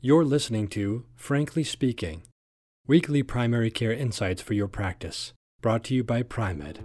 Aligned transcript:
You're 0.00 0.24
listening 0.24 0.68
to 0.68 1.06
Frankly 1.16 1.64
Speaking, 1.64 2.22
weekly 2.86 3.24
primary 3.24 3.68
care 3.68 3.92
insights 3.92 4.40
for 4.40 4.54
your 4.54 4.68
practice, 4.68 5.32
brought 5.60 5.82
to 5.84 5.94
you 5.94 6.04
by 6.04 6.22
Pri-Med. 6.22 6.78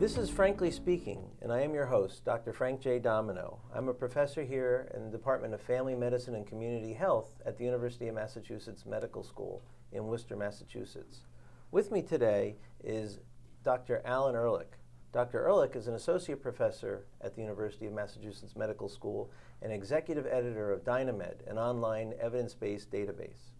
This 0.00 0.16
is 0.16 0.30
Frankly 0.30 0.70
Speaking, 0.70 1.22
and 1.42 1.52
I 1.52 1.60
am 1.60 1.74
your 1.74 1.84
host, 1.84 2.24
Dr. 2.24 2.54
Frank 2.54 2.80
J. 2.80 2.98
Domino. 2.98 3.60
I'm 3.74 3.88
a 3.88 3.92
professor 3.92 4.42
here 4.42 4.90
in 4.94 5.04
the 5.04 5.10
Department 5.10 5.52
of 5.52 5.60
Family 5.60 5.94
Medicine 5.94 6.36
and 6.36 6.46
Community 6.46 6.94
Health 6.94 7.42
at 7.44 7.58
the 7.58 7.64
University 7.64 8.08
of 8.08 8.14
Massachusetts 8.14 8.86
Medical 8.86 9.22
School 9.22 9.60
in 9.92 10.06
Worcester, 10.06 10.34
Massachusetts. 10.34 11.24
With 11.72 11.92
me 11.92 12.00
today 12.00 12.56
is 12.82 13.18
Dr. 13.64 14.00
Alan 14.06 14.34
Ehrlich. 14.34 14.79
Dr. 15.12 15.44
Ehrlich 15.44 15.74
is 15.74 15.88
an 15.88 15.94
associate 15.94 16.40
professor 16.40 17.04
at 17.20 17.34
the 17.34 17.40
University 17.40 17.84
of 17.86 17.92
Massachusetts 17.92 18.54
Medical 18.54 18.88
School 18.88 19.28
and 19.60 19.72
executive 19.72 20.24
editor 20.24 20.70
of 20.72 20.84
Dynamed, 20.84 21.42
an 21.48 21.58
online 21.58 22.14
evidence 22.20 22.54
based 22.54 22.92
database. 22.92 23.54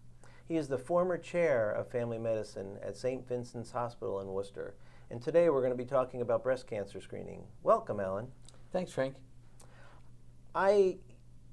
He 0.47 0.57
is 0.57 0.69
the 0.69 0.79
former 0.79 1.19
chair 1.19 1.73
of 1.73 1.91
family 1.91 2.19
medicine 2.19 2.79
at 2.85 2.97
St. 2.97 3.27
Vincent's 3.27 3.73
Hospital 3.73 4.21
in 4.21 4.29
Worcester. 4.29 4.75
And 5.11 5.21
today 5.21 5.51
we're 5.51 5.61
going 5.61 5.73
to 5.73 5.77
be 5.77 5.85
talking 5.85 6.23
about 6.23 6.45
breast 6.45 6.69
cancer 6.69 7.01
screening. 7.01 7.43
Welcome, 7.65 7.99
Alan. 7.99 8.29
Thanks, 8.73 8.93
Frank. 8.93 9.17
I 10.55 10.99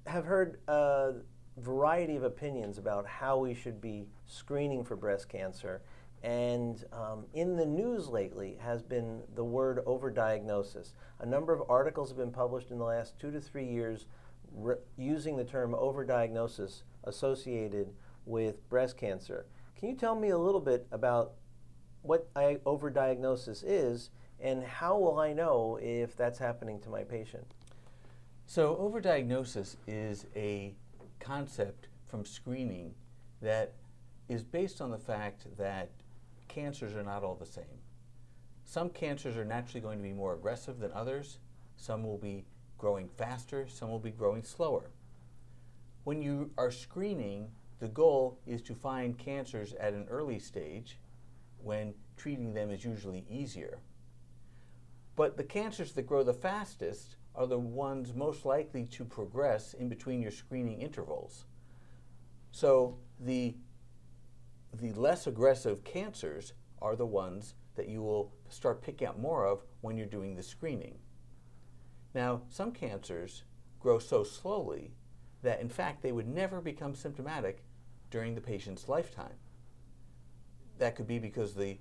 have 0.06 0.26
heard 0.26 0.60
a 0.68 1.14
variety 1.58 2.16
of 2.16 2.24
opinions 2.24 2.78
about 2.78 3.08
how 3.08 3.40
we 3.40 3.56
should 3.56 3.82
be 3.82 4.06
screening 4.28 4.84
for 4.84 4.96
breast 4.96 5.28
cancer. 5.28 5.82
And 6.24 6.84
um, 6.92 7.26
in 7.34 7.56
the 7.56 7.66
news 7.66 8.08
lately 8.08 8.58
has 8.62 8.82
been 8.82 9.22
the 9.36 9.44
word 9.44 9.84
overdiagnosis. 9.86 10.94
A 11.20 11.26
number 11.26 11.54
of 11.54 11.64
articles 11.70 12.10
have 12.10 12.18
been 12.18 12.32
published 12.32 12.72
in 12.72 12.78
the 12.78 12.84
last 12.84 13.20
two 13.20 13.32
to 13.32 13.40
three 13.40 13.66
years 13.66 14.08
using 14.98 15.38
the 15.38 15.44
term 15.44 15.74
overdiagnosis 15.74 16.82
associated 17.04 17.94
with 18.26 18.68
breast 18.70 18.98
cancer. 18.98 19.46
Can 19.78 19.90
you 19.90 19.96
tell 19.96 20.16
me 20.16 20.30
a 20.30 20.38
little 20.38 20.60
bit 20.60 20.88
about 20.92 21.34
what 22.02 22.30
I, 22.36 22.58
overdiagnosis 22.66 23.64
is 23.66 24.10
and 24.40 24.64
how 24.64 24.98
will 24.98 25.20
I 25.20 25.34
know 25.34 25.80
if 25.82 26.16
that's 26.16 26.40
happening 26.40 26.80
to 26.82 26.90
my 26.90 27.04
patient? 27.04 27.46
So, 28.46 28.76
overdiagnosis 28.76 29.76
is 29.88 30.26
a 30.36 30.74
concept 31.20 31.88
from 32.06 32.24
screening 32.24 32.94
that 33.42 33.74
is 34.30 34.44
based 34.44 34.80
on 34.80 34.92
the 34.92 34.98
fact 34.98 35.46
that 35.58 35.90
cancers 36.48 36.96
are 36.96 37.04
not 37.04 37.24
all 37.24 37.36
the 37.36 37.46
same. 37.46 37.82
Some 38.64 38.90
cancers 38.90 39.38
are 39.38 39.46
naturally 39.46 39.82
going 39.82 39.98
to 39.98 40.04
be 40.04 40.14
more 40.14 40.34
aggressive 40.34 40.80
than 40.80 40.92
others, 40.94 41.40
some 41.78 42.04
will 42.04 42.18
be 42.18 42.46
growing 42.78 43.08
faster, 43.08 43.68
some 43.68 43.90
will 43.90 44.00
be 44.00 44.12
growing 44.12 44.44
slower. 44.44 44.92
When 46.04 46.22
you 46.22 46.52
are 46.58 46.72
screening, 46.72 47.50
the 47.80 47.88
goal 47.88 48.40
is 48.46 48.62
to 48.64 48.74
find 48.74 49.18
cancers 49.18 49.74
at 49.74 49.94
an 49.94 50.08
early 50.10 50.40
stage 50.40 50.98
when 51.62 51.94
treating 52.16 52.54
them 52.54 52.72
is 52.72 52.84
usually 52.84 53.26
easier. 53.30 53.80
But 55.16 55.38
the 55.38 55.44
cancers 55.44 55.94
that 55.94 56.08
grow 56.08 56.24
the 56.24 56.34
fastest 56.34 57.16
are 57.36 57.48
the 57.48 57.60
ones 57.60 58.14
most 58.14 58.46
likely 58.46 58.86
to 58.86 59.06
progress 59.06 59.74
in 59.74 59.90
between 59.90 60.22
your 60.22 60.32
screening 60.32 60.82
intervals. 60.82 61.46
So 62.52 62.98
the, 63.20 63.56
the 64.74 64.92
less 64.94 65.28
aggressive 65.28 65.84
cancers 65.84 66.54
are 66.82 66.96
the 66.96 67.06
ones 67.06 67.56
that 67.76 67.88
you 67.88 68.02
will 68.02 68.34
start 68.50 68.82
picking 68.82 69.08
up 69.08 69.20
more 69.20 69.46
of 69.46 69.64
when 69.82 69.98
you're 69.98 70.06
doing 70.06 70.36
the 70.36 70.44
screening. 70.44 70.98
Now, 72.14 72.42
some 72.50 72.72
cancers 72.72 73.44
grow 73.80 74.00
so 74.00 74.24
slowly 74.24 74.94
that 75.44 75.62
in 75.62 75.70
fact 75.70 76.02
they 76.02 76.12
would 76.12 76.28
never 76.28 76.62
become 76.62 76.96
symptomatic 76.96 77.64
during 78.10 78.36
the 78.36 78.42
patient's 78.42 78.90
lifetime. 78.90 79.36
That 80.80 80.96
could 80.96 81.08
be 81.08 81.20
because 81.20 81.54
the 81.54 81.78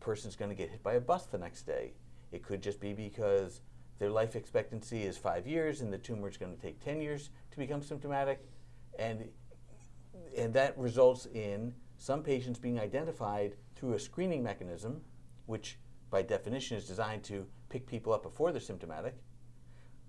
person's 0.00 0.36
going 0.36 0.50
to 0.50 0.54
get 0.54 0.70
hit 0.70 0.82
by 0.82 0.94
a 0.94 1.00
bus 1.00 1.26
the 1.26 1.38
next 1.38 1.62
day. 1.62 1.94
It 2.32 2.42
could 2.42 2.62
just 2.62 2.80
be 2.80 2.92
because 2.92 3.60
their 3.98 4.10
life 4.10 4.36
expectancy 4.36 5.02
is 5.02 5.16
five 5.16 5.46
years 5.46 5.80
and 5.80 5.92
the 5.92 5.98
tumor 5.98 6.28
is 6.28 6.36
going 6.36 6.54
to 6.54 6.60
take 6.60 6.82
10 6.84 7.00
years 7.00 7.30
to 7.52 7.58
become 7.58 7.82
symptomatic. 7.82 8.44
And, 8.98 9.28
and 10.36 10.52
that 10.54 10.76
results 10.78 11.26
in 11.26 11.74
some 11.98 12.22
patients 12.22 12.58
being 12.58 12.78
identified 12.78 13.56
through 13.76 13.94
a 13.94 14.00
screening 14.00 14.42
mechanism, 14.42 15.00
which 15.46 15.78
by 16.10 16.22
definition 16.22 16.76
is 16.76 16.86
designed 16.86 17.24
to 17.24 17.46
pick 17.68 17.86
people 17.86 18.12
up 18.12 18.22
before 18.22 18.52
they're 18.52 18.60
symptomatic, 18.60 19.14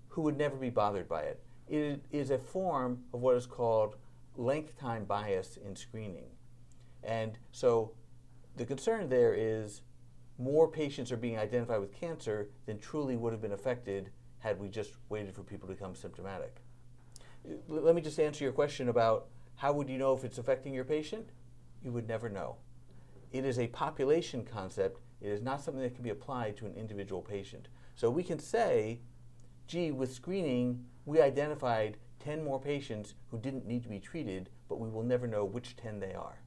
who 0.08 0.22
would 0.22 0.36
never 0.36 0.56
be 0.56 0.70
bothered 0.70 1.08
by 1.08 1.22
it. 1.22 1.42
It 1.68 2.04
is 2.10 2.30
a 2.30 2.38
form 2.38 3.02
of 3.12 3.20
what 3.20 3.36
is 3.36 3.46
called 3.46 3.96
length 4.36 4.78
time 4.78 5.04
bias 5.04 5.58
in 5.64 5.74
screening. 5.74 6.26
And 7.02 7.38
so 7.52 7.92
the 8.56 8.64
concern 8.64 9.08
there 9.08 9.34
is 9.34 9.82
more 10.38 10.68
patients 10.68 11.10
are 11.10 11.16
being 11.16 11.38
identified 11.38 11.80
with 11.80 11.92
cancer 11.92 12.50
than 12.66 12.78
truly 12.78 13.16
would 13.16 13.32
have 13.32 13.42
been 13.42 13.52
affected 13.52 14.10
had 14.38 14.60
we 14.60 14.68
just 14.68 14.92
waited 15.08 15.34
for 15.34 15.42
people 15.42 15.68
to 15.68 15.74
become 15.74 15.94
symptomatic. 15.94 16.56
Let 17.68 17.94
me 17.94 18.02
just 18.02 18.20
answer 18.20 18.44
your 18.44 18.52
question 18.52 18.88
about 18.88 19.28
how 19.56 19.72
would 19.72 19.88
you 19.88 19.98
know 19.98 20.14
if 20.14 20.24
it's 20.24 20.38
affecting 20.38 20.74
your 20.74 20.84
patient? 20.84 21.30
You 21.82 21.92
would 21.92 22.08
never 22.08 22.28
know. 22.28 22.56
It 23.32 23.44
is 23.44 23.58
a 23.58 23.68
population 23.68 24.44
concept. 24.44 25.00
It 25.20 25.28
is 25.28 25.42
not 25.42 25.62
something 25.62 25.82
that 25.82 25.94
can 25.94 26.04
be 26.04 26.10
applied 26.10 26.56
to 26.58 26.66
an 26.66 26.74
individual 26.74 27.22
patient. 27.22 27.68
So 27.94 28.10
we 28.10 28.22
can 28.22 28.38
say, 28.38 29.00
gee, 29.66 29.90
with 29.90 30.12
screening, 30.12 30.84
we 31.04 31.20
identified 31.20 31.96
10 32.20 32.44
more 32.44 32.60
patients 32.60 33.14
who 33.30 33.38
didn't 33.38 33.66
need 33.66 33.82
to 33.84 33.88
be 33.88 34.00
treated, 34.00 34.50
but 34.68 34.80
we 34.80 34.88
will 34.88 35.02
never 35.02 35.26
know 35.26 35.44
which 35.44 35.76
10 35.76 36.00
they 36.00 36.12
are. 36.12 36.40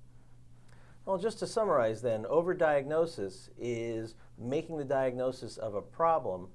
Well, 1.06 1.18
just 1.18 1.40
to 1.40 1.48
summarize 1.48 2.02
then, 2.02 2.24
overdiagnosis 2.26 3.50
is 3.58 4.16
making 4.38 4.78
the 4.78 4.86
diagnosis 4.86 5.58
of 5.58 5.74
a 5.74 5.82
problem, 5.82 6.50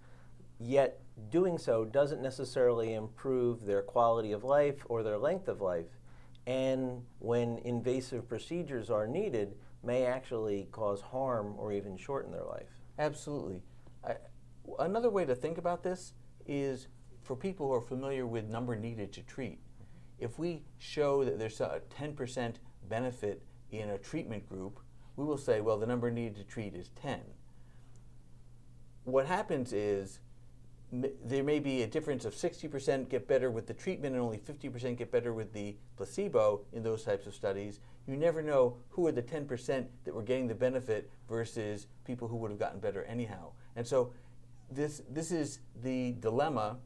yet 0.60 1.00
doing 1.30 1.58
so 1.58 1.84
doesn't 1.84 2.22
necessarily 2.22 2.94
improve 2.94 3.64
their 3.64 3.82
quality 3.82 4.32
of 4.32 4.44
life 4.44 4.84
or 4.86 5.02
their 5.02 5.18
length 5.18 5.48
of 5.48 5.60
life. 5.60 5.86
And 6.46 7.02
when 7.20 7.58
invasive 7.58 8.28
procedures 8.28 8.90
are 8.90 9.06
needed, 9.06 9.54
may 9.82 10.04
actually 10.04 10.68
cause 10.72 11.00
harm 11.00 11.54
or 11.58 11.72
even 11.72 11.96
shorten 11.96 12.32
their 12.32 12.44
life. 12.44 12.68
Absolutely. 12.98 13.62
I, 14.06 14.16
another 14.78 15.10
way 15.10 15.24
to 15.24 15.34
think 15.34 15.58
about 15.58 15.82
this 15.82 16.12
is 16.46 16.88
for 17.22 17.36
people 17.36 17.66
who 17.66 17.72
are 17.72 17.80
familiar 17.80 18.26
with 18.26 18.48
number 18.48 18.76
needed 18.76 19.12
to 19.14 19.22
treat. 19.22 19.58
If 20.18 20.38
we 20.38 20.62
show 20.78 21.24
that 21.24 21.38
there's 21.38 21.60
a 21.60 21.80
10% 21.98 22.56
benefit 22.88 23.42
in 23.70 23.90
a 23.90 23.98
treatment 23.98 24.48
group, 24.48 24.80
we 25.16 25.24
will 25.24 25.38
say, 25.38 25.60
well, 25.60 25.78
the 25.78 25.86
number 25.86 26.10
needed 26.10 26.36
to 26.36 26.44
treat 26.44 26.74
is 26.74 26.90
10. 27.00 27.20
What 29.04 29.26
happens 29.26 29.72
is 29.72 30.20
there 31.24 31.42
may 31.42 31.58
be 31.58 31.82
a 31.82 31.86
difference 31.86 32.24
of 32.24 32.34
60% 32.34 33.08
get 33.08 33.26
better 33.26 33.50
with 33.50 33.66
the 33.66 33.74
treatment 33.74 34.14
and 34.14 34.22
only 34.22 34.38
50% 34.38 34.96
get 34.96 35.10
better 35.10 35.32
with 35.32 35.52
the 35.52 35.76
placebo 35.96 36.60
in 36.72 36.82
those 36.82 37.04
types 37.04 37.26
of 37.26 37.34
studies. 37.34 37.80
You 38.06 38.16
never 38.16 38.42
know 38.42 38.76
who 38.90 39.06
are 39.06 39.12
the 39.12 39.22
10% 39.22 39.86
that 40.04 40.14
were 40.14 40.22
getting 40.22 40.46
the 40.46 40.54
benefit 40.54 41.10
versus 41.28 41.86
people 42.04 42.28
who 42.28 42.36
would 42.36 42.50
have 42.50 42.60
gotten 42.60 42.80
better 42.80 43.04
anyhow. 43.04 43.52
And 43.76 43.86
so 43.86 44.12
this, 44.70 45.02
this 45.08 45.32
is 45.32 45.60
the 45.82 46.12
dilemma 46.20 46.78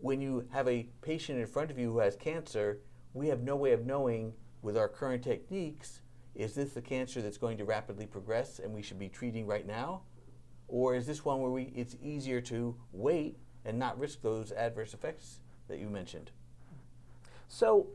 when 0.00 0.20
you 0.20 0.46
have 0.52 0.68
a 0.68 0.86
patient 1.00 1.38
in 1.38 1.46
front 1.46 1.70
of 1.70 1.78
you 1.78 1.92
who 1.92 1.98
has 1.98 2.16
cancer, 2.16 2.80
we 3.14 3.28
have 3.28 3.42
no 3.42 3.56
way 3.56 3.72
of 3.72 3.86
knowing 3.86 4.34
with 4.60 4.76
our 4.76 4.88
current 4.88 5.22
techniques 5.22 6.00
is 6.34 6.54
this 6.54 6.72
the 6.72 6.82
cancer 6.82 7.22
that's 7.22 7.38
going 7.38 7.56
to 7.58 7.64
rapidly 7.64 8.06
progress 8.06 8.58
and 8.58 8.72
we 8.72 8.82
should 8.82 8.98
be 8.98 9.08
treating 9.08 9.46
right 9.46 9.66
now? 9.66 10.02
Or 10.68 10.94
is 10.94 11.06
this 11.06 11.24
one 11.24 11.40
where 11.40 11.50
we, 11.50 11.72
it's 11.74 11.96
easier 12.02 12.40
to 12.42 12.76
wait 12.92 13.36
and 13.64 13.78
not 13.78 13.98
risk 13.98 14.22
those 14.22 14.52
adverse 14.52 14.94
effects 14.94 15.40
that 15.68 15.78
you 15.78 15.88
mentioned? 15.88 16.30
So, 17.48 17.88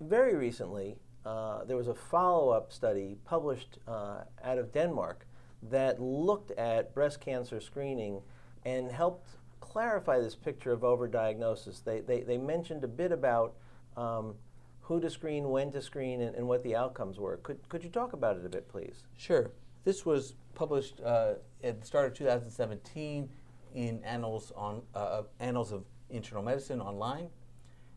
very 0.00 0.34
recently, 0.34 0.96
uh, 1.24 1.64
there 1.64 1.76
was 1.76 1.88
a 1.88 1.94
follow 1.94 2.50
up 2.50 2.72
study 2.72 3.16
published 3.24 3.78
uh, 3.86 4.22
out 4.42 4.58
of 4.58 4.72
Denmark 4.72 5.26
that 5.62 6.00
looked 6.00 6.50
at 6.52 6.94
breast 6.94 7.20
cancer 7.20 7.60
screening 7.60 8.22
and 8.64 8.90
helped 8.90 9.28
clarify 9.60 10.18
this 10.18 10.34
picture 10.34 10.72
of 10.72 10.80
overdiagnosis. 10.80 11.84
They, 11.84 12.00
they, 12.00 12.22
they 12.22 12.38
mentioned 12.38 12.82
a 12.84 12.88
bit 12.88 13.12
about 13.12 13.54
um, 13.96 14.34
who 14.80 15.00
to 15.00 15.10
screen, 15.10 15.50
when 15.50 15.70
to 15.72 15.82
screen, 15.82 16.20
and, 16.22 16.34
and, 16.34 16.48
what 16.48 16.62
the 16.62 16.74
outcomes 16.74 17.18
were. 17.18 17.36
Could, 17.38 17.68
could 17.68 17.84
you 17.84 17.90
talk 17.90 18.12
about 18.12 18.36
it 18.36 18.44
a 18.44 18.48
bit, 18.48 18.68
please? 18.68 19.04
Sure. 19.16 19.50
This 19.84 20.04
was 20.04 20.34
published 20.54 21.00
uh, 21.00 21.34
at 21.64 21.80
the 21.80 21.86
start 21.86 22.06
of 22.06 22.14
2017 22.14 23.28
in 23.74 24.04
Annals, 24.04 24.52
on, 24.56 24.82
uh, 24.94 25.22
Annals 25.38 25.72
of 25.72 25.84
Internal 26.10 26.42
Medicine 26.42 26.80
online. 26.80 27.28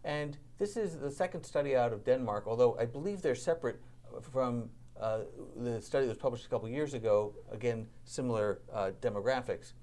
And 0.04 0.38
this 0.60 0.78
is 0.78 0.98
the 0.98 1.12
second 1.12 1.44
study 1.44 1.76
out 1.76 1.94
of 1.94 2.04
Denmark, 2.04 2.46
although 2.48 2.78
I 2.80 2.86
believe 2.86 3.22
they're 3.22 3.36
separate 3.36 3.82
from 4.22 4.70
uh, 5.00 5.22
the 5.56 5.82
study 5.82 6.06
that 6.06 6.12
was 6.12 6.18
published 6.18 6.46
a 6.46 6.50
couple 6.50 6.70
years 6.70 6.94
ago, 6.94 7.34
again, 7.52 7.88
similar 8.06 8.62
uh, 8.72 8.92
demographics. 9.02 9.74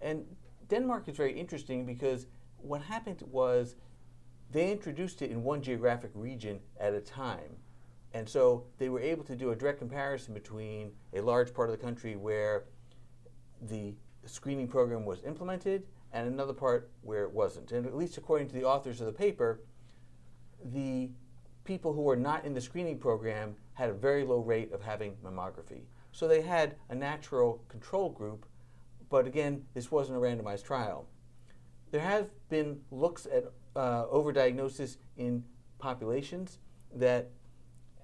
And 0.00 0.24
Denmark 0.68 1.08
is 1.08 1.16
very 1.16 1.38
interesting 1.38 1.84
because 1.84 2.26
what 2.56 2.82
happened 2.82 3.22
was 3.30 3.76
they 4.50 4.72
introduced 4.72 5.22
it 5.22 5.30
in 5.30 5.42
one 5.42 5.62
geographic 5.62 6.10
region 6.14 6.60
at 6.80 6.94
a 6.94 7.00
time. 7.00 7.56
And 8.14 8.28
so 8.28 8.64
they 8.78 8.88
were 8.88 9.00
able 9.00 9.24
to 9.24 9.36
do 9.36 9.50
a 9.50 9.56
direct 9.56 9.78
comparison 9.78 10.34
between 10.34 10.92
a 11.12 11.20
large 11.20 11.52
part 11.52 11.68
of 11.70 11.78
the 11.78 11.82
country 11.82 12.16
where 12.16 12.64
the 13.62 13.94
screening 14.24 14.68
program 14.68 15.04
was 15.04 15.22
implemented 15.24 15.84
and 16.12 16.26
another 16.26 16.52
part 16.52 16.90
where 17.02 17.24
it 17.24 17.32
wasn't. 17.32 17.72
And 17.72 17.86
at 17.86 17.96
least 17.96 18.16
according 18.16 18.48
to 18.48 18.54
the 18.54 18.64
authors 18.64 19.00
of 19.00 19.06
the 19.06 19.12
paper, 19.12 19.60
the 20.72 21.10
people 21.64 21.92
who 21.92 22.00
were 22.00 22.16
not 22.16 22.44
in 22.44 22.54
the 22.54 22.60
screening 22.60 22.98
program 22.98 23.54
had 23.74 23.90
a 23.90 23.92
very 23.92 24.24
low 24.24 24.40
rate 24.40 24.72
of 24.72 24.82
having 24.82 25.14
mammography. 25.24 25.82
So 26.12 26.26
they 26.26 26.40
had 26.40 26.76
a 26.88 26.94
natural 26.94 27.62
control 27.68 28.08
group, 28.08 28.46
but 29.10 29.26
again, 29.26 29.64
this 29.74 29.90
wasn't 29.90 30.18
a 30.18 30.20
randomized 30.20 30.64
trial. 30.64 31.06
There 31.90 32.00
have 32.00 32.30
been 32.48 32.80
looks 32.90 33.26
at 33.26 33.44
uh, 33.76 34.06
overdiagnosis 34.06 34.96
in 35.16 35.44
populations 35.78 36.58
that 36.94 37.30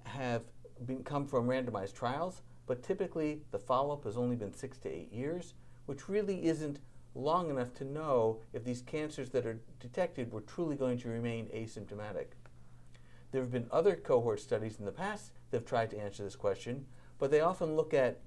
have 0.04 0.42
been, 0.86 1.02
come 1.02 1.26
from 1.26 1.46
randomized 1.46 1.94
trials, 1.94 2.42
but 2.66 2.82
typically 2.82 3.42
the 3.50 3.58
follow-up 3.58 4.04
has 4.04 4.16
only 4.16 4.36
been 4.36 4.52
six 4.52 4.78
to 4.78 4.88
eight 4.88 5.12
years, 5.12 5.54
which 5.86 6.08
really 6.08 6.46
isn't 6.46 6.80
long 7.14 7.50
enough 7.50 7.72
to 7.74 7.84
know 7.84 8.40
if 8.52 8.64
these 8.64 8.82
cancers 8.82 9.30
that 9.30 9.46
are 9.46 9.60
detected 9.80 10.32
were 10.32 10.40
truly 10.40 10.76
going 10.76 10.98
to 10.98 11.08
remain 11.08 11.46
asymptomatic. 11.54 12.26
There 13.30 13.40
have 13.40 13.52
been 13.52 13.66
other 13.70 13.96
cohort 13.96 14.40
studies 14.40 14.78
in 14.78 14.84
the 14.84 14.92
past 14.92 15.32
that 15.50 15.58
have 15.58 15.66
tried 15.66 15.90
to 15.90 15.98
answer 15.98 16.22
this 16.22 16.36
question, 16.36 16.86
but 17.18 17.30
they 17.30 17.40
often 17.40 17.76
look 17.76 17.94
at 17.94 18.20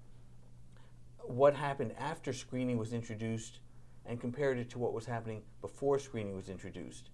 what 1.20 1.56
happened 1.56 1.94
after 1.98 2.32
screening 2.32 2.78
was 2.78 2.94
introduced 2.94 3.60
and 4.06 4.22
compared 4.22 4.58
it 4.58 4.70
to 4.70 4.80
what 4.80 4.94
was 4.94 5.06
happening 5.06 5.42
before 5.62 6.00
screening 6.00 6.36
was 6.36 6.50
introduced. 6.50 7.10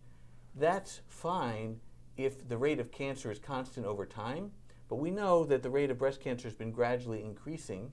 That's 0.56 1.02
fine 1.08 1.80
if 2.18 2.48
the 2.48 2.58
rate 2.58 2.80
of 2.80 2.92
cancer 2.92 3.32
is 3.32 3.40
constant 3.40 3.86
over 3.86 4.06
time, 4.06 4.52
but 4.90 4.96
we 4.96 5.12
know 5.12 5.44
that 5.46 5.64
the 5.64 5.70
rate 5.70 5.90
of 5.90 5.98
breast 5.98 6.22
cancer 6.22 6.48
has 6.48 6.56
been 6.56 6.72
gradually 6.72 7.24
increasing, 7.24 7.92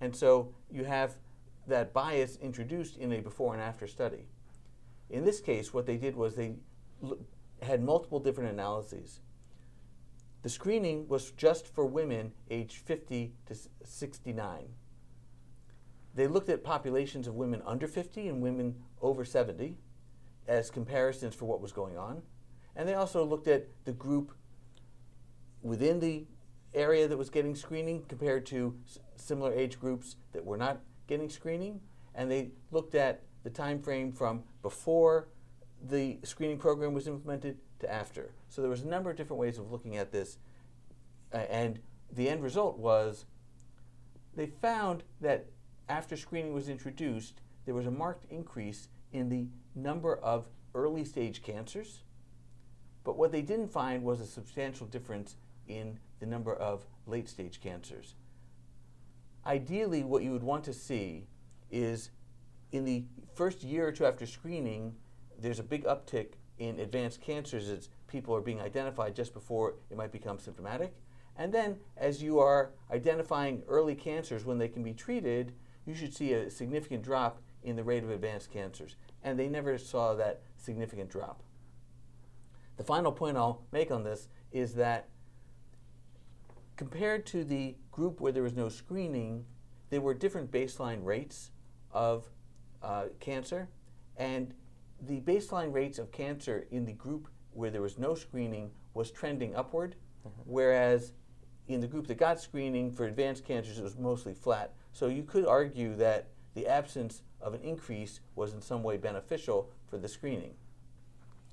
and 0.00 0.14
so 0.14 0.54
you 0.70 0.84
have 0.84 1.16
that 1.66 1.92
bias 1.92 2.36
introduced 2.36 2.96
in 2.96 3.12
a 3.12 3.20
before 3.20 3.52
and 3.52 3.62
after 3.62 3.86
study. 3.86 4.26
In 5.10 5.24
this 5.24 5.40
case, 5.40 5.74
what 5.74 5.86
they 5.86 5.96
did 5.96 6.16
was 6.16 6.34
they 6.34 6.54
had 7.62 7.82
multiple 7.82 8.20
different 8.20 8.50
analyses. 8.50 9.20
The 10.42 10.48
screening 10.48 11.08
was 11.08 11.32
just 11.32 11.66
for 11.66 11.84
women 11.84 12.32
aged 12.50 12.76
50 12.76 13.34
to 13.46 13.56
69. 13.84 14.68
They 16.14 16.26
looked 16.26 16.48
at 16.48 16.64
populations 16.64 17.26
of 17.26 17.34
women 17.34 17.62
under 17.66 17.86
50 17.86 18.28
and 18.28 18.40
women 18.40 18.76
over 19.02 19.24
70 19.24 19.76
as 20.46 20.70
comparisons 20.70 21.34
for 21.34 21.44
what 21.44 21.60
was 21.60 21.72
going 21.72 21.98
on. 21.98 22.22
And 22.78 22.88
they 22.88 22.94
also 22.94 23.24
looked 23.24 23.48
at 23.48 23.66
the 23.84 23.92
group 23.92 24.32
within 25.62 25.98
the 25.98 26.26
area 26.72 27.08
that 27.08 27.16
was 27.18 27.28
getting 27.28 27.56
screening 27.56 28.04
compared 28.04 28.46
to 28.46 28.78
s- 28.86 29.00
similar 29.16 29.52
age 29.52 29.80
groups 29.80 30.14
that 30.32 30.44
were 30.44 30.56
not 30.56 30.80
getting 31.08 31.28
screening, 31.28 31.80
and 32.14 32.30
they 32.30 32.52
looked 32.70 32.94
at 32.94 33.24
the 33.42 33.50
time 33.50 33.82
frame 33.82 34.12
from 34.12 34.44
before 34.62 35.28
the 35.82 36.18
screening 36.22 36.58
program 36.58 36.94
was 36.94 37.08
implemented 37.08 37.58
to 37.80 37.92
after. 37.92 38.32
So 38.48 38.62
there 38.62 38.70
was 38.70 38.82
a 38.82 38.88
number 38.88 39.10
of 39.10 39.16
different 39.16 39.40
ways 39.40 39.58
of 39.58 39.72
looking 39.72 39.96
at 39.96 40.12
this, 40.12 40.38
uh, 41.34 41.38
and 41.38 41.80
the 42.12 42.28
end 42.28 42.44
result 42.44 42.78
was 42.78 43.26
they 44.36 44.46
found 44.46 45.02
that 45.20 45.46
after 45.88 46.16
screening 46.16 46.52
was 46.52 46.68
introduced, 46.68 47.40
there 47.64 47.74
was 47.74 47.86
a 47.86 47.90
marked 47.90 48.30
increase 48.30 48.88
in 49.12 49.28
the 49.28 49.48
number 49.74 50.16
of 50.16 50.48
early 50.74 51.04
stage 51.04 51.42
cancers, 51.42 52.02
but 53.04 53.16
what 53.16 53.32
they 53.32 53.42
didn't 53.42 53.68
find 53.68 54.02
was 54.02 54.20
a 54.20 54.26
substantial 54.26 54.86
difference 54.86 55.36
in 55.66 55.98
the 56.20 56.26
number 56.26 56.54
of 56.54 56.86
late 57.06 57.28
stage 57.28 57.60
cancers. 57.60 58.14
Ideally, 59.46 60.04
what 60.04 60.22
you 60.22 60.32
would 60.32 60.42
want 60.42 60.64
to 60.64 60.72
see 60.72 61.26
is 61.70 62.10
in 62.72 62.84
the 62.84 63.04
first 63.34 63.62
year 63.62 63.86
or 63.88 63.92
two 63.92 64.04
after 64.04 64.26
screening, 64.26 64.94
there's 65.38 65.58
a 65.58 65.64
big 65.64 65.84
uptick 65.84 66.32
in 66.58 66.80
advanced 66.80 67.20
cancers 67.20 67.68
as 67.68 67.88
people 68.08 68.34
are 68.34 68.40
being 68.40 68.60
identified 68.60 69.14
just 69.14 69.32
before 69.32 69.74
it 69.90 69.96
might 69.96 70.12
become 70.12 70.38
symptomatic. 70.38 70.92
And 71.36 71.54
then, 71.54 71.76
as 71.96 72.20
you 72.22 72.40
are 72.40 72.72
identifying 72.90 73.62
early 73.68 73.94
cancers 73.94 74.44
when 74.44 74.58
they 74.58 74.68
can 74.68 74.82
be 74.82 74.92
treated, 74.92 75.52
you 75.86 75.94
should 75.94 76.14
see 76.14 76.32
a 76.32 76.50
significant 76.50 77.02
drop 77.04 77.40
in 77.62 77.76
the 77.76 77.84
rate 77.84 78.02
of 78.02 78.10
advanced 78.10 78.52
cancers. 78.52 78.96
And 79.22 79.38
they 79.38 79.48
never 79.48 79.78
saw 79.78 80.14
that 80.14 80.42
significant 80.56 81.10
drop. 81.10 81.42
The 82.78 82.84
final 82.84 83.12
point 83.12 83.36
I'll 83.36 83.64
make 83.72 83.90
on 83.90 84.04
this 84.04 84.28
is 84.52 84.74
that 84.74 85.08
compared 86.76 87.26
to 87.26 87.44
the 87.44 87.76
group 87.90 88.20
where 88.20 88.32
there 88.32 88.44
was 88.44 88.54
no 88.54 88.68
screening, 88.68 89.44
there 89.90 90.00
were 90.00 90.14
different 90.14 90.50
baseline 90.50 91.04
rates 91.04 91.50
of 91.92 92.30
uh, 92.82 93.06
cancer, 93.18 93.68
and 94.16 94.54
the 95.00 95.20
baseline 95.20 95.72
rates 95.72 95.98
of 95.98 96.12
cancer 96.12 96.66
in 96.70 96.84
the 96.84 96.92
group 96.92 97.28
where 97.52 97.70
there 97.70 97.82
was 97.82 97.98
no 97.98 98.14
screening 98.14 98.70
was 98.94 99.10
trending 99.10 99.56
upward, 99.56 99.96
mm-hmm. 100.26 100.40
whereas 100.44 101.12
in 101.66 101.80
the 101.80 101.86
group 101.86 102.06
that 102.06 102.16
got 102.16 102.40
screening 102.40 102.92
for 102.92 103.06
advanced 103.06 103.44
cancers, 103.44 103.78
it 103.78 103.82
was 103.82 103.98
mostly 103.98 104.34
flat. 104.34 104.72
So 104.92 105.08
you 105.08 105.24
could 105.24 105.46
argue 105.46 105.96
that 105.96 106.28
the 106.54 106.68
absence 106.68 107.22
of 107.40 107.54
an 107.54 107.60
increase 107.62 108.20
was 108.36 108.54
in 108.54 108.62
some 108.62 108.84
way 108.84 108.96
beneficial 108.96 109.70
for 109.86 109.98
the 109.98 110.08
screening. 110.08 110.54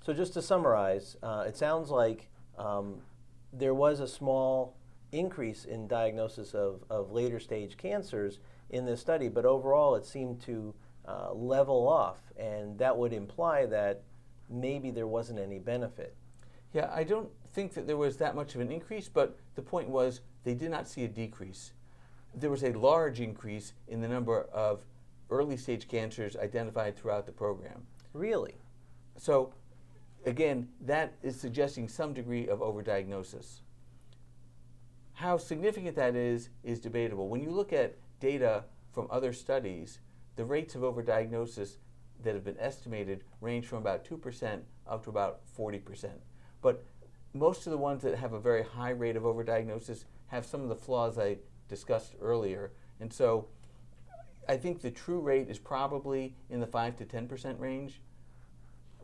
So 0.06 0.14
just 0.14 0.34
to 0.34 0.42
summarize, 0.44 1.18
uh, 1.24 1.46
it 1.48 1.58
sounds 1.58 1.90
like 1.90 2.30
um, 2.60 3.02
there 3.52 3.74
was 3.74 4.02
a 4.02 4.08
small 4.08 4.78
increase 5.12 5.66
in 5.66 5.88
diagnosis 5.88 6.54
of, 6.54 6.84
of 6.92 7.12
later 7.12 7.40
stage 7.40 7.76
cancers 7.76 8.38
in 8.70 8.86
this 8.86 9.02
study, 9.02 9.30
but 9.30 9.46
overall 9.46 9.96
it 9.96 10.06
seemed 10.06 10.40
to 10.42 10.76
uh, 11.08 11.34
level 11.34 11.88
off, 11.88 12.20
and 12.38 12.78
that 12.78 12.96
would 12.96 13.14
imply 13.14 13.66
that 13.66 14.04
maybe 14.48 14.92
there 14.92 15.08
wasn't 15.08 15.40
any 15.40 15.58
benefit. 15.58 16.16
Yeah, 16.72 16.92
I 16.94 17.04
don't 17.04 17.30
think 17.54 17.74
that 17.74 17.88
there 17.88 17.98
was 17.98 18.18
that 18.18 18.36
much 18.36 18.54
of 18.54 18.62
an 18.62 18.72
increase, 18.72 19.10
but 19.10 19.40
the 19.56 19.64
point 19.64 19.90
was 19.90 20.22
they 20.44 20.54
did 20.54 20.70
not 20.70 20.88
see 20.88 21.04
a 21.04 21.08
decrease. 21.08 21.74
There 22.36 22.52
was 22.52 22.64
a 22.64 22.74
large 22.74 23.22
increase 23.22 23.74
in 23.88 24.02
the 24.02 24.08
number 24.08 24.44
of 24.54 24.86
early 25.32 25.58
stage 25.58 25.88
cancers 25.88 26.36
identified 26.36 26.96
throughout 26.96 27.26
the 27.26 27.32
program. 27.32 27.88
Really? 28.14 28.54
So, 29.18 29.54
again, 30.26 30.68
that 30.82 31.14
is 31.24 31.40
suggesting 31.40 31.88
some 31.88 32.14
degree 32.14 32.48
of 32.48 32.60
overdiagnosis. 32.60 33.62
How 35.14 35.38
significant 35.38 35.96
that 35.96 36.16
is 36.16 36.50
is 36.64 36.80
debatable. 36.80 37.30
When 37.30 37.42
you 37.42 37.52
look 37.52 37.72
at 37.72 37.96
data 38.20 38.66
from 38.92 39.08
other 39.10 39.32
studies, 39.32 40.00
the 40.36 40.46
rates 40.46 40.76
of 40.76 40.82
overdiagnosis 40.82 41.78
that 42.24 42.34
have 42.34 42.44
been 42.44 42.60
estimated 42.60 43.24
range 43.40 43.66
from 43.66 43.78
about 43.78 44.04
2% 44.06 44.62
up 44.88 45.04
to 45.04 45.10
about 45.10 45.42
40%. 45.58 46.10
But 46.62 46.84
most 47.34 47.68
of 47.68 47.72
the 47.72 47.78
ones 47.78 48.02
that 48.04 48.18
have 48.18 48.34
a 48.34 48.40
very 48.40 48.64
high 48.64 48.92
rate 48.92 49.16
of 49.16 49.24
overdiagnosis 49.24 50.06
have 50.28 50.46
some 50.46 50.62
of 50.62 50.70
the 50.70 50.76
flaws 50.76 51.18
I 51.18 51.38
discussed 51.68 52.16
earlier. 52.22 52.72
And 53.00 53.12
so 53.12 53.48
I 54.48 54.58
think 54.58 54.82
the 54.82 54.92
true 54.92 55.20
rate 55.20 55.50
is 55.50 55.60
probably 55.60 56.36
in 56.50 56.60
the 56.60 56.68
5 56.68 56.96
to 56.98 57.06
10% 57.06 57.60
range, 57.60 58.02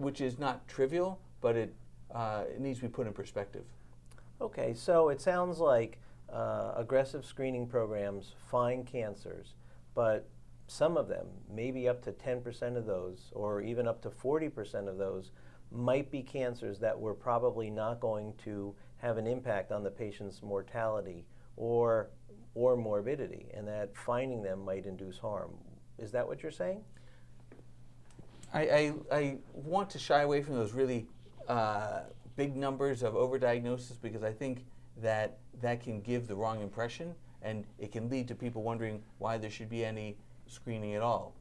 which 0.02 0.22
is 0.22 0.40
not 0.40 0.68
trivial, 0.68 1.20
but 1.42 1.56
it, 1.56 1.74
uh, 2.14 2.44
it 2.54 2.60
needs 2.60 2.80
to 2.80 2.86
be 2.86 2.92
put 2.92 3.08
in 3.08 3.14
perspective. 3.14 3.66
Okay, 4.40 4.74
so 4.74 5.10
it 5.10 5.22
sounds 5.22 5.60
like 5.60 6.00
uh, 6.32 6.74
aggressive 6.76 7.26
screening 7.26 7.68
programs 7.68 8.34
find 8.50 8.86
cancers, 8.86 9.54
but 9.94 10.28
some 10.68 10.98
of 10.98 11.08
them, 11.08 11.28
maybe 11.54 11.88
up 11.88 12.02
to 12.04 12.12
10% 12.12 12.78
of 12.78 12.86
those, 12.86 13.32
or 13.34 13.62
even 13.62 13.88
up 13.88 14.02
to 14.02 14.10
40% 14.10 14.88
of 14.88 14.98
those, 14.98 15.32
might 15.72 16.10
be 16.10 16.22
cancers 16.22 16.80
that 16.80 16.98
were 17.00 17.14
probably 17.14 17.70
not 17.70 18.00
going 18.00 18.34
to 18.44 18.74
have 18.98 19.18
an 19.18 19.28
impact 19.28 19.72
on 19.72 19.84
the 19.84 19.92
patient's 19.92 20.42
mortality 20.42 21.26
or, 21.58 22.10
or 22.56 22.78
morbidity, 22.78 23.48
and 23.54 23.68
that 23.68 23.96
finding 23.96 24.42
them 24.42 24.64
might 24.64 24.86
induce 24.86 25.18
harm. 25.18 25.52
Is 25.98 26.12
that 26.12 26.28
what 26.28 26.42
you're 26.42 26.52
saying? 26.52 26.84
I, 28.54 28.62
I, 28.62 28.94
I 29.12 29.38
want 29.54 29.90
to 29.92 30.00
shy 30.00 30.22
away 30.22 30.42
from 30.42 30.56
those 30.56 30.74
really 30.74 31.08
uh, 31.48 32.02
big 32.36 32.56
numbers 32.56 33.04
of 33.04 33.14
overdiagnosis 33.14 34.02
because 34.02 34.24
I 34.24 34.32
think 34.32 34.66
that 34.98 35.38
that 35.62 35.82
can 35.82 36.02
give 36.02 36.28
the 36.28 36.36
wrong 36.36 36.62
impression 36.62 37.16
and 37.42 37.66
it 37.80 37.92
can 37.92 38.10
lead 38.10 38.28
to 38.28 38.36
people 38.36 38.62
wondering 38.62 39.02
why 39.18 39.38
there 39.38 39.50
should 39.50 39.70
be 39.70 39.84
any 39.86 40.18
screening 40.48 40.96
at 40.96 41.02
all. 41.02 41.36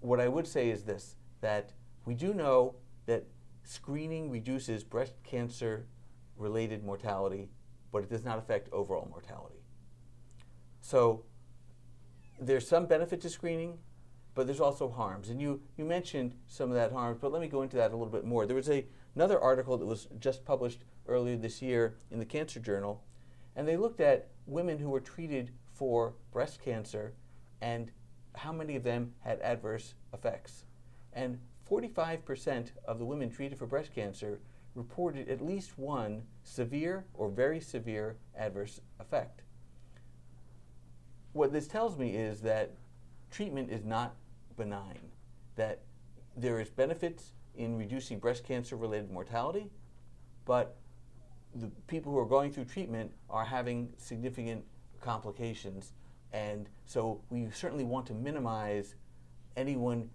What 0.00 0.20
I 0.20 0.28
would 0.28 0.46
say 0.46 0.70
is 0.70 0.84
this 0.84 1.16
that 1.40 1.72
we 2.04 2.14
do 2.14 2.34
know 2.34 2.74
that 3.06 3.24
screening 3.62 4.30
reduces 4.30 4.84
breast 4.84 5.14
cancer 5.24 5.86
related 6.36 6.84
mortality, 6.84 7.48
but 7.92 8.02
it 8.02 8.10
does 8.10 8.24
not 8.24 8.38
affect 8.38 8.70
overall 8.72 9.08
mortality. 9.10 9.62
So 10.80 11.24
there's 12.40 12.66
some 12.66 12.86
benefit 12.86 13.20
to 13.22 13.30
screening, 13.30 13.78
but 14.34 14.46
there's 14.46 14.60
also 14.60 14.90
harms. 14.90 15.28
And 15.28 15.40
you, 15.40 15.60
you 15.76 15.84
mentioned 15.84 16.34
some 16.46 16.70
of 16.70 16.76
that 16.76 16.92
harms, 16.92 17.18
but 17.20 17.32
let 17.32 17.42
me 17.42 17.48
go 17.48 17.62
into 17.62 17.76
that 17.76 17.90
a 17.90 17.96
little 17.96 18.12
bit 18.12 18.24
more. 18.24 18.46
There 18.46 18.56
was 18.56 18.70
a, 18.70 18.84
another 19.14 19.40
article 19.40 19.76
that 19.78 19.86
was 19.86 20.08
just 20.18 20.44
published 20.44 20.84
earlier 21.08 21.36
this 21.36 21.60
year 21.60 21.96
in 22.10 22.18
the 22.18 22.24
Cancer 22.24 22.60
Journal, 22.60 23.02
and 23.56 23.66
they 23.66 23.76
looked 23.76 24.00
at 24.00 24.28
women 24.46 24.78
who 24.78 24.90
were 24.90 25.00
treated 25.00 25.52
for 25.72 26.14
breast 26.32 26.60
cancer 26.62 27.14
and 27.60 27.90
how 28.36 28.52
many 28.52 28.76
of 28.76 28.84
them 28.84 29.12
had 29.20 29.40
adverse 29.40 29.94
effects. 30.12 30.64
And 31.12 31.38
45% 31.68 32.72
of 32.86 32.98
the 32.98 33.04
women 33.04 33.30
treated 33.30 33.58
for 33.58 33.66
breast 33.66 33.94
cancer 33.94 34.40
reported 34.74 35.28
at 35.28 35.40
least 35.40 35.78
one 35.78 36.22
severe 36.44 37.04
or 37.14 37.28
very 37.28 37.60
severe 37.60 38.16
adverse 38.36 38.80
effect. 38.98 39.42
What 41.32 41.52
this 41.52 41.66
tells 41.66 41.96
me 41.98 42.16
is 42.16 42.40
that 42.42 42.74
treatment 43.30 43.70
is 43.70 43.84
not 43.84 44.16
benign, 44.56 45.10
that 45.56 45.82
there 46.36 46.60
is 46.60 46.68
benefits 46.70 47.32
in 47.54 47.76
reducing 47.76 48.18
breast 48.18 48.44
cancer 48.44 48.76
related 48.76 49.10
mortality, 49.10 49.70
but 50.44 50.76
the 51.54 51.70
people 51.86 52.12
who 52.12 52.18
are 52.18 52.26
going 52.26 52.52
through 52.52 52.64
treatment 52.64 53.10
are 53.28 53.44
having 53.44 53.92
significant 53.96 54.64
complications. 55.00 55.92
And 56.32 56.68
so 56.86 57.20
we 57.28 57.48
certainly 57.52 57.84
want 57.84 58.06
to 58.06 58.14
minimize 58.14 58.94
anyone 59.56 60.10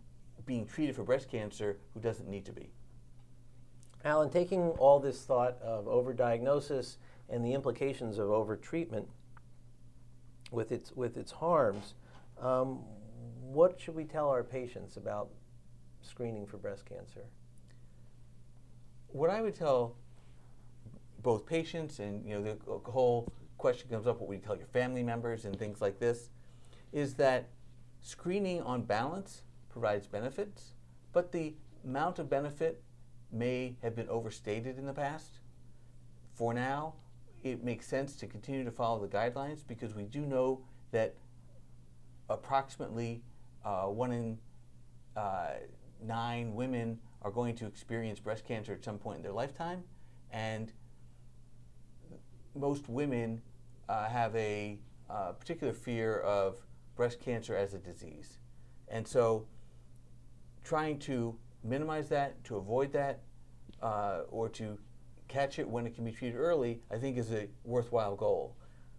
being 0.45 0.65
treated 0.65 0.95
for 0.95 1.03
breast 1.03 1.29
cancer 1.29 1.77
who 1.93 1.99
doesn't 1.99 2.29
need 2.29 2.45
to 2.45 2.53
be. 2.53 2.69
Alan, 4.03 4.29
taking 4.29 4.69
all 4.71 4.99
this 4.99 5.23
thought 5.23 5.57
of 5.61 5.85
overdiagnosis 5.85 6.97
and 7.27 7.43
the 7.43 7.53
implications 7.53 8.17
of 8.19 8.27
overtreatment 8.27 9.07
with 10.51 10.71
its, 10.71 10.91
with 10.91 11.17
its 11.17 11.31
harms, 11.31 11.95
um, 12.39 12.81
what 13.55 13.79
should 13.79 13.95
we 13.95 14.03
tell 14.03 14.29
our 14.29 14.43
patients 14.43 14.97
about 14.97 15.29
screening 16.01 16.45
for 16.45 16.57
breast 16.57 16.85
cancer? 16.85 17.21
What 19.07 19.29
I 19.29 19.41
would 19.41 19.55
tell 19.55 19.95
both 21.23 21.45
patients 21.45 21.99
and 21.99 22.23
you 22.27 22.35
know 22.35 22.43
the 22.43 22.91
whole 22.91 23.31
question 23.57 23.89
comes 23.89 24.07
up 24.07 24.19
what 24.19 24.27
we 24.27 24.37
tell 24.37 24.57
your 24.57 24.67
family 24.67 25.03
members 25.03 25.45
and 25.45 25.57
things 25.57 25.79
like 25.79 25.99
this 25.99 26.29
is 26.91 27.13
that 27.13 27.47
screening 28.01 28.61
on 28.61 28.81
balance 28.81 29.43
provides 29.69 30.05
benefits, 30.05 30.73
but 31.13 31.31
the 31.31 31.55
amount 31.85 32.19
of 32.19 32.29
benefit 32.29 32.83
may 33.31 33.77
have 33.81 33.95
been 33.95 34.09
overstated 34.09 34.77
in 34.77 34.85
the 34.85 34.93
past. 34.93 35.39
For 36.33 36.53
now, 36.53 36.95
it 37.41 37.63
makes 37.63 37.87
sense 37.87 38.17
to 38.17 38.27
continue 38.27 38.65
to 38.65 38.71
follow 38.71 38.99
the 38.99 39.07
guidelines 39.07 39.65
because 39.65 39.95
we 39.95 40.03
do 40.03 40.25
know 40.25 40.59
that 40.91 41.15
approximately 42.29 43.23
uh, 43.65 43.85
one 43.85 44.11
in 44.11 44.37
uh, 45.17 45.55
nine 46.01 46.53
women 46.53 46.99
are 47.21 47.31
going 47.31 47.55
to 47.55 47.65
experience 47.65 48.19
breast 48.19 48.45
cancer 48.45 48.73
at 48.73 48.83
some 48.83 48.97
point 48.97 49.17
in 49.17 49.23
their 49.23 49.31
lifetime, 49.31 49.83
and 50.31 50.71
most 52.55 52.87
women 52.87 53.41
uh, 53.89 54.07
have 54.07 54.35
a 54.35 54.79
uh, 55.09 55.31
particular 55.33 55.73
fear 55.73 56.19
of 56.19 56.57
breast 56.95 57.19
cancer 57.19 57.55
as 57.55 57.73
a 57.73 57.79
disease. 57.79 58.37
And 58.87 59.07
so, 59.07 59.47
trying 60.63 60.99
to 60.99 61.35
minimize 61.63 62.09
that, 62.09 62.43
to 62.45 62.57
avoid 62.57 62.93
that, 62.93 63.21
uh, 63.81 64.21
or 64.29 64.47
to 64.49 64.77
catch 65.27 65.59
it 65.59 65.67
when 65.67 65.85
it 65.85 65.95
can 65.95 66.05
be 66.05 66.11
treated 66.11 66.37
early, 66.37 66.81
I 66.91 66.97
think 66.97 67.17
is 67.17 67.31
a 67.31 67.47
worthwhile 67.63 68.15
goal. 68.15 68.55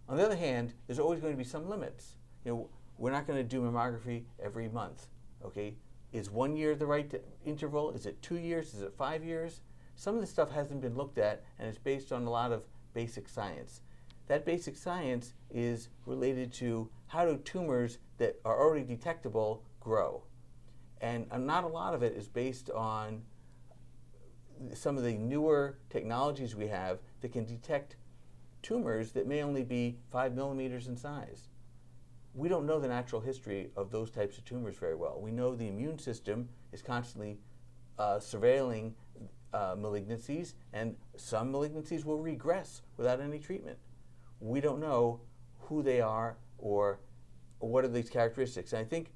On 0.09 0.17
the 0.17 0.25
other 0.25 0.37
hand, 0.37 0.75
there's 0.87 0.99
always 0.99 1.21
going 1.21 1.33
to 1.33 1.39
be 1.39 1.45
some 1.45 1.69
limits. 1.69 2.17
You 2.45 2.53
know, 2.53 2.71
we're 2.99 3.11
not 3.11 3.27
going 3.27 3.39
to 3.39 3.45
do 3.45 3.61
mammography 3.61 4.25
every 4.43 4.69
month. 4.69 5.09
Okay, 5.45 5.75
is 6.13 6.31
one 6.31 6.57
year 6.57 6.75
the 6.75 6.87
right 6.87 7.13
interval? 7.45 7.93
Is 7.93 8.07
it 8.07 8.21
two 8.23 8.39
years? 8.39 8.75
Is 8.75 8.83
it 8.83 8.95
five 8.97 9.25
years? 9.25 9.61
Some 9.95 10.15
of 10.15 10.21
this 10.21 10.31
stuff 10.31 10.51
hasn't 10.51 10.81
been 10.81 10.97
looked 10.97 11.19
at, 11.19 11.43
and 11.59 11.69
it's 11.69 11.79
based 11.79 12.13
on 12.13 12.25
a 12.25 12.31
lot 12.31 12.53
of 12.53 12.65
basic 12.95 13.29
science. 13.29 13.81
That 14.29 14.45
basic 14.45 14.77
science 14.77 15.35
is 15.51 15.89
related 16.05 16.53
to 16.55 16.91
how 17.07 17.25
do 17.25 17.37
tumors 17.39 17.99
that 18.19 18.41
are 18.45 18.59
already 18.59 18.85
detectable 18.85 19.63
grow. 19.81 20.25
And 21.01 21.27
uh, 21.31 21.39
not 21.39 21.65
a 21.65 21.69
lot 21.69 21.95
of 21.95 22.03
it 22.03 22.15
is 22.15 22.29
based 22.29 22.71
on 22.71 23.23
some 24.75 24.97
of 24.97 25.05
the 25.05 25.13
newer 25.13 25.79
technologies 25.91 26.57
we 26.57 26.67
have 26.69 26.99
that 27.21 27.33
can 27.33 27.45
detect 27.45 27.97
tumors 28.63 29.13
that 29.13 29.27
may 29.27 29.43
only 29.43 29.63
be 29.63 29.99
five 30.11 30.35
millimeters 30.35 30.89
in 30.89 30.97
size. 30.97 31.49
We 32.37 32.51
don't 32.51 32.67
know 32.67 32.79
the 32.79 32.89
natural 32.89 33.23
history 33.23 33.71
of 33.77 33.91
those 33.91 34.11
types 34.11 34.37
of 34.37 34.45
tumors 34.45 34.77
very 34.77 34.95
well. 34.95 35.19
We 35.19 35.31
know 35.31 35.55
the 35.55 35.69
immune 35.69 35.99
system 35.99 36.51
is 36.71 36.83
constantly 36.83 37.39
uh, 37.99 38.17
surveilling 38.17 38.93
uh, 39.55 39.75
malignancies, 39.75 40.53
and 40.75 40.97
some 41.17 41.51
malignancies 41.51 42.05
will 42.05 42.21
regress 42.21 42.83
without 42.99 43.23
any 43.23 43.39
treatment. 43.39 43.79
We 44.39 44.61
don't 44.61 44.81
know 44.81 45.23
who 45.61 45.83
they 45.83 46.03
are 46.03 46.37
or, 46.59 47.01
what 47.59 47.87
are 47.87 47.89
these 47.89 48.11
characteristics. 48.11 48.75
And 48.75 48.81
I 48.81 48.85
think 48.85 49.13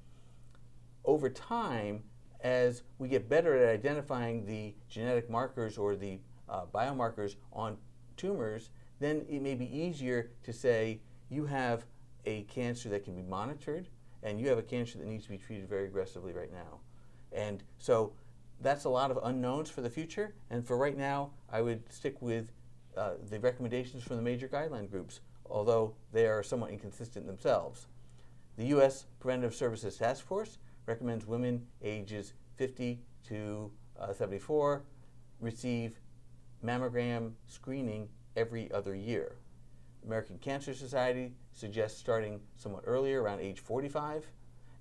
over 1.05 1.29
time, 1.29 2.01
as 2.43 2.81
we 2.97 3.07
get 3.07 3.29
better 3.29 3.55
at 3.55 3.69
identifying 3.69 4.47
the 4.47 4.73
genetic 4.89 5.29
markers 5.29 5.77
or 5.77 5.95
the 5.95 6.19
uh, 6.49 6.65
biomarkers 6.73 7.35
on 7.53 7.77
tumors, 8.17 8.71
then 8.99 9.27
it 9.29 9.43
may 9.43 9.53
be 9.53 9.65
easier 9.65 10.31
to 10.43 10.51
say 10.51 11.01
you 11.29 11.45
have 11.45 11.85
a 12.25 12.43
cancer 12.43 12.89
that 12.89 13.03
can 13.03 13.15
be 13.15 13.21
monitored 13.21 13.87
and 14.23 14.39
you 14.39 14.47
have 14.49 14.57
a 14.57 14.63
cancer 14.63 14.97
that 14.97 15.07
needs 15.07 15.23
to 15.25 15.29
be 15.29 15.37
treated 15.37 15.67
very 15.67 15.85
aggressively 15.85 16.33
right 16.33 16.51
now. 16.51 16.79
And 17.31 17.63
so 17.77 18.13
that's 18.61 18.85
a 18.85 18.89
lot 18.89 19.11
of 19.11 19.19
unknowns 19.23 19.69
for 19.69 19.81
the 19.81 19.89
future. 19.89 20.35
And 20.49 20.65
for 20.65 20.77
right 20.77 20.97
now, 20.97 21.31
I 21.51 21.61
would 21.61 21.91
stick 21.91 22.21
with 22.21 22.51
uh, 22.95 23.13
the 23.29 23.39
recommendations 23.39 24.03
from 24.03 24.17
the 24.17 24.21
major 24.21 24.47
guideline 24.47 24.89
groups, 24.89 25.21
although 25.49 25.95
they 26.11 26.27
are 26.27 26.43
somewhat 26.43 26.71
inconsistent 26.71 27.25
themselves. 27.25 27.87
The 28.57 28.65
U.S. 28.65 29.05
Preventive 29.19 29.55
Services 29.55 29.97
Task 29.97 30.25
Force 30.25 30.59
recommends 30.85 31.25
women 31.25 31.65
ages 31.81 32.33
50 32.57 32.99
to 33.29 33.71
uh, 33.99 34.13
74 34.13 34.83
receive 35.39 35.99
mammogram 36.63 37.31
screening 37.47 38.09
every 38.35 38.71
other 38.71 38.93
year. 38.93 39.37
American 40.05 40.37
Cancer 40.37 40.73
Society 40.73 41.33
suggests 41.53 41.99
starting 41.99 42.39
somewhat 42.55 42.83
earlier, 42.85 43.21
around 43.21 43.39
age 43.39 43.59
45, 43.59 44.25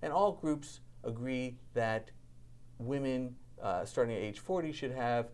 and 0.03 0.12
all 0.12 0.33
groups 0.33 0.81
agree 1.05 1.57
that 1.75 2.11
women 2.79 3.35
uh, 3.62 3.85
starting 3.85 4.17
at 4.17 4.23
age 4.23 4.39
40 4.39 4.73
should 4.73 4.93
have 4.93 5.29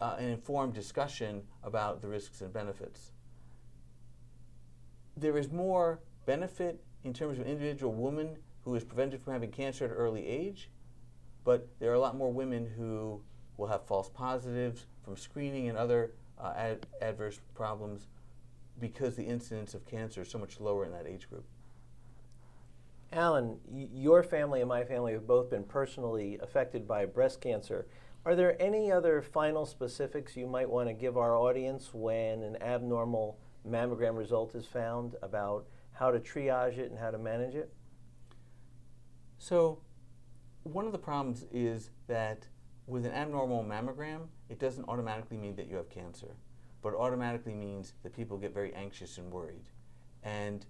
uh, 0.00 0.16
an 0.18 0.28
informed 0.28 0.74
discussion 0.74 1.42
about 1.62 2.02
the 2.02 2.08
risks 2.08 2.40
and 2.40 2.52
benefits. 2.52 3.12
There 5.16 5.38
is 5.38 5.50
more 5.52 6.00
benefit 6.26 6.82
in 7.04 7.12
terms 7.12 7.38
of 7.38 7.46
an 7.46 7.52
individual 7.52 7.92
woman 7.92 8.36
who 8.64 8.74
is 8.74 8.82
prevented 8.82 9.22
from 9.22 9.34
having 9.34 9.50
cancer 9.50 9.84
at 9.84 9.90
an 9.90 9.96
early 9.96 10.26
age, 10.26 10.70
but 11.44 11.68
there 11.78 11.90
are 11.90 11.94
a 11.94 12.00
lot 12.00 12.16
more 12.16 12.32
women 12.32 12.66
who 12.76 13.20
will 13.56 13.68
have 13.68 13.86
false 13.86 14.08
positives 14.08 14.86
from 15.04 15.16
screening 15.16 15.68
and 15.68 15.78
other 15.78 16.12
uh, 16.38 16.52
ad- 16.56 16.86
adverse 17.00 17.38
problems 17.54 18.08
because 18.80 19.16
the 19.16 19.24
incidence 19.24 19.74
of 19.74 19.86
cancer 19.86 20.22
is 20.22 20.30
so 20.30 20.38
much 20.38 20.60
lower 20.60 20.84
in 20.84 20.92
that 20.92 21.06
age 21.06 21.28
group. 21.28 21.44
Alan, 23.12 23.58
y- 23.66 23.88
your 23.92 24.22
family 24.22 24.60
and 24.60 24.68
my 24.68 24.84
family 24.84 25.12
have 25.12 25.26
both 25.26 25.50
been 25.50 25.64
personally 25.64 26.38
affected 26.42 26.86
by 26.86 27.06
breast 27.06 27.40
cancer. 27.40 27.86
Are 28.24 28.34
there 28.34 28.60
any 28.60 28.90
other 28.90 29.22
final 29.22 29.66
specifics 29.66 30.36
you 30.36 30.46
might 30.46 30.68
want 30.68 30.88
to 30.88 30.94
give 30.94 31.16
our 31.16 31.36
audience 31.36 31.90
when 31.92 32.42
an 32.42 32.60
abnormal 32.62 33.38
mammogram 33.68 34.16
result 34.16 34.54
is 34.54 34.66
found 34.66 35.14
about 35.22 35.66
how 35.92 36.10
to 36.10 36.18
triage 36.18 36.78
it 36.78 36.90
and 36.90 36.98
how 36.98 37.10
to 37.10 37.18
manage 37.18 37.54
it? 37.54 37.72
So, 39.38 39.80
one 40.62 40.86
of 40.86 40.92
the 40.92 40.98
problems 40.98 41.44
is 41.52 41.90
that 42.08 42.48
with 42.86 43.06
an 43.06 43.12
abnormal 43.12 43.62
mammogram, 43.62 44.28
it 44.48 44.58
doesn't 44.58 44.88
automatically 44.88 45.36
mean 45.36 45.54
that 45.56 45.68
you 45.68 45.76
have 45.76 45.88
cancer, 45.88 46.36
but 46.84 46.94
automatically 46.94 47.54
means 47.54 47.94
that 48.02 48.12
people 48.12 48.36
get 48.36 48.52
very 48.52 48.72
anxious 48.74 49.16
and 49.16 49.32
worried. 49.32 49.64
And 50.22 50.66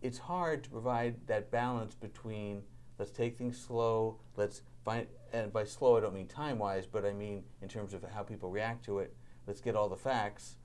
it's 0.00 0.16
hard 0.16 0.62
to 0.62 0.70
provide 0.70 1.26
that 1.26 1.50
balance 1.50 1.96
between 1.96 2.62
let's 2.96 3.10
take 3.10 3.36
things 3.36 3.58
slow, 3.58 4.20
let's 4.36 4.62
find, 4.84 5.08
and 5.32 5.52
by 5.52 5.64
slow 5.64 5.96
I 5.96 6.00
don't 6.00 6.14
mean 6.14 6.28
time 6.28 6.60
wise, 6.60 6.86
but 6.86 7.04
I 7.04 7.12
mean 7.12 7.42
in 7.60 7.68
terms 7.68 7.92
of 7.92 8.04
how 8.04 8.22
people 8.22 8.50
react 8.50 8.84
to 8.84 9.00
it, 9.00 9.16
let's 9.48 9.60
get 9.60 9.74
all 9.74 9.88
the 9.88 9.96
facts. 9.96 10.58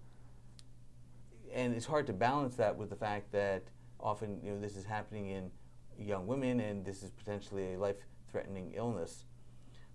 And 1.52 1.74
it's 1.74 1.88
hard 1.88 2.06
to 2.06 2.14
balance 2.14 2.56
that 2.58 2.78
with 2.78 2.92
the 2.92 2.96
fact 2.96 3.32
that 3.32 3.64
often 4.00 4.40
you 4.44 4.52
know 4.52 4.62
this 4.62 4.76
is 4.76 4.86
happening 4.86 5.30
in 5.30 5.50
young 5.98 6.28
women 6.28 6.60
and 6.60 6.86
this 6.86 7.02
is 7.02 7.10
potentially 7.10 7.74
a 7.74 7.80
life 7.80 7.98
threatening 8.30 8.74
illness. 8.76 9.26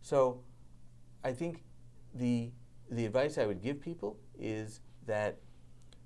So 0.01 0.41
I 1.23 1.33
think 1.33 1.63
the 2.13 2.51
the 2.93 3.07
advice 3.07 3.39
I 3.39 3.47
would 3.47 3.63
give 3.63 3.81
people 3.81 4.19
is 4.39 4.81
that 5.07 5.39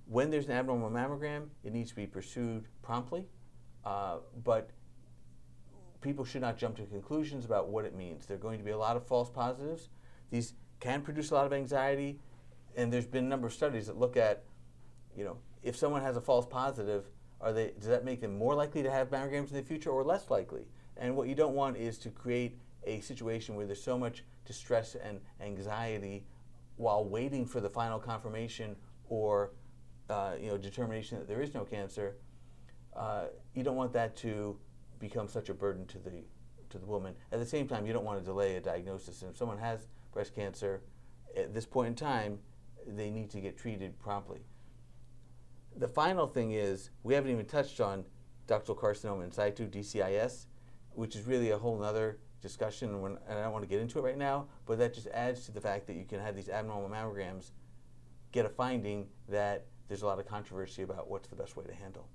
when 0.07 0.31
there's 0.31 0.47
an 0.47 0.52
abnormal 0.52 0.90
mammogram, 0.90 1.49
it 1.64 1.73
needs 1.73 1.90
to 1.90 1.97
be 1.97 2.07
pursued 2.07 2.69
promptly. 2.83 3.26
Uh, 3.85 4.19
but 4.45 4.71
people 6.00 6.25
should 6.25 6.40
not 6.40 6.57
jump 6.57 6.76
to 6.76 6.85
conclusions 6.85 7.45
about 7.45 7.69
what 7.69 7.85
it 7.85 7.95
means. 7.95 8.26
There 8.26 8.37
are 8.37 8.40
going 8.40 8.59
to 8.59 8.64
be 8.64 8.71
a 8.71 8.78
lot 8.78 8.97
of 8.97 9.07
false 9.07 9.28
positives. 9.28 9.88
These 10.31 10.55
can 10.81 11.02
produce 11.02 11.31
a 11.31 11.35
lot 11.35 11.47
of 11.47 11.52
anxiety, 11.52 12.21
and 12.76 12.93
there's 12.93 13.07
been 13.07 13.25
a 13.25 13.28
number 13.28 13.47
of 13.47 13.52
studies 13.52 13.87
that 13.87 13.99
look 13.99 14.16
at, 14.16 14.45
you 15.16 15.25
know, 15.25 15.38
if 15.62 15.76
someone 15.76 16.02
has 16.02 16.16
a 16.16 16.21
false 16.21 16.47
positive, 16.47 17.11
are 17.40 17.52
they 17.52 17.73
does 17.78 17.88
that 17.88 18.05
make 18.05 18.21
them 18.21 18.38
more 18.38 18.55
likely 18.55 18.83
to 18.83 18.90
have 18.90 19.11
mammograms 19.11 19.50
in 19.50 19.57
the 19.57 19.62
future 19.62 19.90
or 19.90 20.05
less 20.05 20.31
likely? 20.31 20.66
And 20.97 21.16
what 21.16 21.28
you 21.28 21.35
don't 21.35 21.55
want 21.55 21.76
is 21.76 21.99
to 21.99 22.11
create 22.11 22.59
a 22.85 23.00
situation 23.00 23.57
where 23.57 23.66
there's 23.66 23.83
so 23.83 23.99
much 23.99 24.25
distress 24.45 24.95
and 24.95 25.21
anxiety 25.40 26.25
while 26.76 27.04
waiting 27.04 27.47
for 27.47 27.61
the 27.61 27.71
final 27.71 27.99
confirmation 27.99 28.76
or 29.09 29.52
uh, 30.09 30.33
you 30.40 30.49
know 30.49 30.59
determination 30.59 31.18
that 31.18 31.28
there 31.28 31.40
is 31.40 31.54
no 31.54 31.64
cancer. 31.64 32.16
Uh, 32.95 33.26
you 33.54 33.62
don't 33.62 33.76
want 33.76 33.92
that 33.92 34.16
to 34.16 34.56
become 34.99 35.28
such 35.28 35.49
a 35.49 35.54
burden 35.54 35.87
to 35.87 35.99
the 35.99 36.25
to 36.71 36.78
the 36.78 36.87
woman. 36.87 37.14
At 37.33 37.38
the 37.38 37.47
same 37.47 37.68
time, 37.68 37.87
you 37.87 37.92
don't 37.92 38.04
want 38.04 38.18
to 38.18 38.25
delay 38.25 38.56
a 38.56 38.61
diagnosis. 38.61 39.23
And 39.23 39.30
if 39.30 39.37
someone 39.37 39.59
has 39.59 39.87
breast 40.12 40.35
cancer 40.35 40.83
at 41.37 41.54
this 41.54 41.66
point 41.66 41.88
in 41.88 41.95
time, 41.95 42.38
they 42.87 43.11
need 43.11 43.30
to 43.30 43.40
get 43.40 43.56
treated 43.56 43.99
promptly. 43.99 44.40
The 45.76 45.88
final 45.88 46.26
thing 46.26 46.52
is 46.52 46.90
we 47.02 47.14
haven't 47.14 47.30
even 47.30 47.47
touched 47.47 47.80
on 47.80 48.04
ductal 48.49 48.76
carcinoma 48.76 49.25
in 49.25 49.33
situ 49.33 49.68
(DCIS), 49.68 50.47
which 50.92 51.16
is 51.16 51.26
really 51.26 51.50
a 51.50 51.59
whole 51.59 51.83
other 51.83 52.18
discussion, 52.40 52.95
and 52.95 53.19
I 53.28 53.43
don't 53.43 53.52
want 53.52 53.64
to 53.64 53.69
get 53.69 53.81
into 53.81 53.99
it 53.99 54.02
right 54.02 54.19
now. 54.19 54.47
But 54.66 54.78
that 54.78 54.95
just 54.95 55.07
adds 55.09 55.45
to 55.47 55.52
the 55.52 55.61
fact 55.61 55.87
that 55.87 55.97
you 55.97 56.05
can 56.05 56.21
have 56.21 56.37
these 56.37 56.49
abnormal 56.49 56.88
mammograms, 56.88 57.50
get 58.33 58.47
a 58.47 58.49
finding 58.49 59.07
that 59.28 59.66
there's 59.88 60.02
a 60.02 60.07
lot 60.07 60.19
of 60.19 60.26
controversy 60.26 60.83
about 60.83 61.09
what's 61.09 61.28
the 61.28 61.37
best 61.37 61.57
way 61.57 61.64
to 61.64 61.75
handle. 61.75 62.09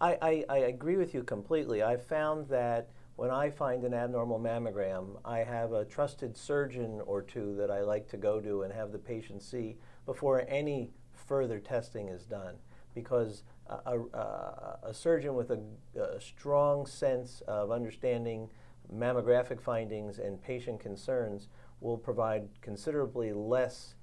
I, 0.00 0.18
I, 0.20 0.44
I 0.48 0.58
agree 0.58 0.96
with 0.96 1.14
you 1.14 1.22
completely. 1.22 1.82
I've 1.82 2.04
found 2.04 2.48
that 2.48 2.90
when 3.16 3.30
I 3.30 3.48
find 3.50 3.84
an 3.84 3.94
abnormal 3.94 4.40
mammogram, 4.40 5.20
I 5.24 5.38
have 5.38 5.72
a 5.72 5.84
trusted 5.84 6.36
surgeon 6.36 7.00
or 7.06 7.22
two 7.22 7.54
that 7.56 7.70
I 7.70 7.80
like 7.80 8.08
to 8.08 8.16
go 8.16 8.40
to 8.40 8.62
and 8.62 8.72
have 8.72 8.90
the 8.90 8.98
patient 8.98 9.42
see 9.42 9.76
before 10.04 10.44
any 10.48 10.90
further 11.12 11.60
testing 11.60 12.08
is 12.08 12.24
done. 12.24 12.56
Because 12.92 13.44
a, 13.66 13.98
a, 13.98 14.78
a 14.84 14.94
surgeon 14.94 15.34
with 15.34 15.50
a, 15.50 15.60
a, 15.98 16.20
strong 16.20 16.86
sense 16.86 17.42
of 17.48 17.70
understanding 17.70 18.50
mammographic 18.92 19.60
findings 19.60 20.18
and 20.18 20.40
patient 20.42 20.80
concerns 20.80 21.48
will 21.80 21.98
provide 21.98 22.48
considerably 22.60 23.32
less 23.32 23.94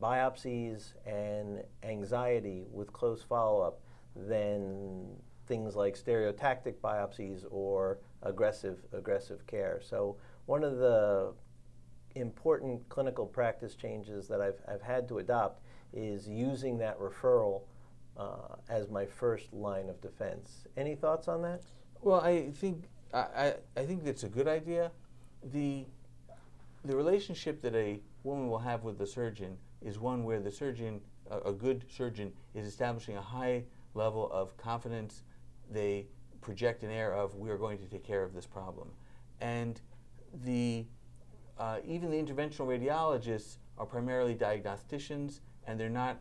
biopsies 0.00 0.94
and 1.06 1.62
anxiety 1.82 2.66
with 2.72 2.92
close 2.92 3.22
follow 3.22 3.60
up 3.60 3.80
than 4.16 5.06
things 5.46 5.76
like 5.76 5.98
stereotactic 5.98 6.74
biopsies 6.82 7.44
or 7.50 7.98
aggressive 8.22 8.78
aggressive 8.92 9.46
care. 9.46 9.80
So 9.82 10.16
one 10.46 10.64
of 10.64 10.78
the 10.78 11.32
important 12.14 12.88
clinical 12.88 13.26
practice 13.26 13.74
changes 13.74 14.26
that 14.28 14.40
I've, 14.40 14.60
I've 14.66 14.82
had 14.82 15.08
to 15.08 15.18
adopt 15.18 15.62
is 15.92 16.28
using 16.28 16.78
that 16.78 16.98
referral 16.98 17.62
uh, 18.16 18.56
as 18.68 18.88
my 18.88 19.06
first 19.06 19.52
line 19.52 19.88
of 19.88 20.00
defense. 20.00 20.66
Any 20.76 20.94
thoughts 20.94 21.28
on 21.28 21.42
that? 21.42 21.62
Well, 22.00 22.20
I 22.20 22.50
think 22.50 22.88
I, 23.12 23.54
I 23.76 23.82
think 23.84 24.04
that's 24.04 24.22
a 24.24 24.28
good 24.28 24.48
idea. 24.48 24.92
The 25.52 25.86
the 26.84 26.96
relationship 26.96 27.60
that 27.62 27.74
a 27.74 28.00
woman 28.22 28.48
will 28.48 28.58
have 28.58 28.84
with 28.84 28.98
the 28.98 29.06
surgeon 29.06 29.58
is 29.82 29.98
one 29.98 30.24
where 30.24 30.40
the 30.40 30.50
surgeon, 30.50 31.00
a, 31.30 31.50
a 31.50 31.52
good 31.52 31.84
surgeon, 31.90 32.32
is 32.54 32.66
establishing 32.66 33.16
a 33.16 33.22
high 33.22 33.64
level 33.94 34.30
of 34.32 34.56
confidence. 34.56 35.24
They 35.70 36.06
project 36.40 36.82
an 36.82 36.90
air 36.90 37.12
of 37.12 37.34
we 37.36 37.50
are 37.50 37.58
going 37.58 37.78
to 37.78 37.84
take 37.84 38.04
care 38.04 38.22
of 38.22 38.32
this 38.32 38.46
problem, 38.46 38.90
and 39.40 39.80
the 40.44 40.86
uh, 41.58 41.78
even 41.84 42.10
the 42.10 42.16
interventional 42.16 42.66
radiologists 42.66 43.56
are 43.76 43.86
primarily 43.86 44.34
diagnosticians, 44.34 45.40
and 45.66 45.78
they're 45.78 45.88
not 45.88 46.20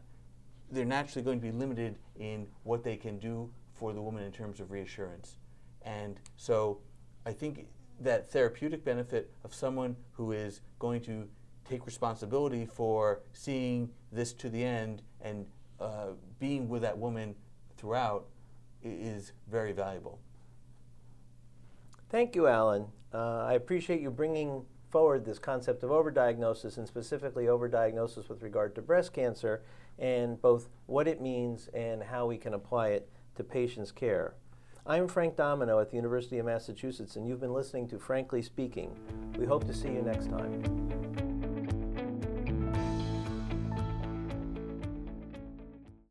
they're 0.71 0.85
naturally 0.85 1.23
going 1.23 1.39
to 1.39 1.45
be 1.45 1.51
limited 1.51 1.97
in 2.19 2.47
what 2.63 2.83
they 2.83 2.95
can 2.95 3.17
do 3.17 3.49
for 3.73 3.93
the 3.93 4.01
woman 4.01 4.23
in 4.23 4.31
terms 4.31 4.59
of 4.59 4.71
reassurance. 4.71 5.38
And 5.83 6.19
so 6.35 6.79
I 7.25 7.31
think 7.31 7.67
that 8.01 8.31
therapeutic 8.31 8.83
benefit 8.83 9.31
of 9.43 9.53
someone 9.53 9.95
who 10.11 10.31
is 10.31 10.61
going 10.79 11.01
to 11.01 11.27
take 11.69 11.85
responsibility 11.85 12.65
for 12.65 13.21
seeing 13.33 13.89
this 14.11 14.33
to 14.33 14.49
the 14.49 14.63
end 14.63 15.01
and 15.21 15.45
uh, 15.79 16.07
being 16.39 16.67
with 16.67 16.81
that 16.81 16.97
woman 16.97 17.35
throughout 17.77 18.25
is 18.83 19.33
very 19.49 19.71
valuable. 19.71 20.19
Thank 22.09 22.35
you, 22.35 22.47
Alan. 22.47 22.87
Uh, 23.13 23.43
I 23.43 23.53
appreciate 23.53 24.01
you 24.01 24.09
bringing 24.09 24.65
forward 24.89 25.25
this 25.25 25.37
concept 25.37 25.83
of 25.83 25.91
overdiagnosis 25.91 26.77
and 26.77 26.87
specifically 26.87 27.45
overdiagnosis 27.45 28.29
with 28.29 28.41
regard 28.41 28.73
to 28.75 28.81
breast 28.81 29.13
cancer 29.13 29.61
and 29.99 30.41
both 30.41 30.69
what 30.87 31.07
it 31.07 31.21
means 31.21 31.67
and 31.73 32.01
how 32.01 32.25
we 32.25 32.37
can 32.37 32.53
apply 32.53 32.89
it 32.89 33.09
to 33.35 33.43
patients' 33.43 33.91
care. 33.91 34.33
I'm 34.89 35.07
Frank 35.07 35.35
Domino 35.35 35.79
at 35.79 35.91
the 35.91 35.97
University 35.97 36.39
of 36.39 36.47
Massachusetts, 36.47 37.15
and 37.15 37.27
you've 37.27 37.39
been 37.39 37.53
listening 37.53 37.87
to 37.89 37.99
Frankly 37.99 38.41
Speaking. 38.41 38.97
We 39.37 39.45
hope 39.45 39.67
to 39.67 39.73
see 39.73 39.89
you 39.89 40.01
next 40.01 40.31
time. 40.31 40.88